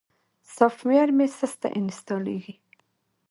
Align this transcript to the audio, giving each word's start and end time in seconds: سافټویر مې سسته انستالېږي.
سافټویر 0.55 1.07
مې 1.17 1.27
سسته 1.37 1.67
انستالېږي. 1.79 2.55